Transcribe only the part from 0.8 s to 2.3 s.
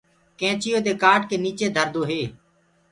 دي ڪآٽ ڪي نيڪچي دهردو هي۔